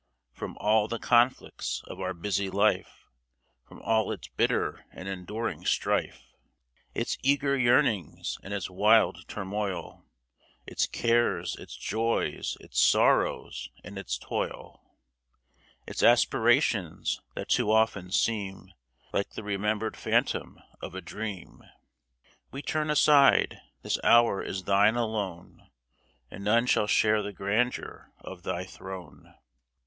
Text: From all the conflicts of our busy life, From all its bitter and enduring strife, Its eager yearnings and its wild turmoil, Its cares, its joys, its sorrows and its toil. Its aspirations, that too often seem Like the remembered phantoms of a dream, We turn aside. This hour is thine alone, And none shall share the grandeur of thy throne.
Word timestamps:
From 0.33 0.57
all 0.57 0.87
the 0.87 0.97
conflicts 0.97 1.83
of 1.85 1.99
our 1.99 2.15
busy 2.15 2.49
life, 2.49 3.05
From 3.67 3.79
all 3.83 4.11
its 4.11 4.29
bitter 4.29 4.83
and 4.91 5.07
enduring 5.07 5.63
strife, 5.63 6.23
Its 6.95 7.19
eager 7.21 7.55
yearnings 7.55 8.39
and 8.41 8.51
its 8.51 8.67
wild 8.67 9.23
turmoil, 9.27 10.03
Its 10.65 10.87
cares, 10.87 11.55
its 11.57 11.77
joys, 11.77 12.57
its 12.59 12.81
sorrows 12.81 13.69
and 13.83 13.99
its 13.99 14.17
toil. 14.17 14.81
Its 15.85 16.01
aspirations, 16.01 17.21
that 17.35 17.49
too 17.49 17.71
often 17.71 18.11
seem 18.11 18.73
Like 19.13 19.33
the 19.33 19.43
remembered 19.43 19.95
phantoms 19.95 20.61
of 20.81 20.95
a 20.95 21.01
dream, 21.01 21.61
We 22.49 22.63
turn 22.63 22.89
aside. 22.89 23.59
This 23.83 23.99
hour 24.03 24.41
is 24.41 24.63
thine 24.63 24.95
alone, 24.95 25.69
And 26.31 26.43
none 26.43 26.65
shall 26.65 26.87
share 26.87 27.21
the 27.21 27.31
grandeur 27.33 28.11
of 28.21 28.41
thy 28.41 28.63
throne. 28.65 29.35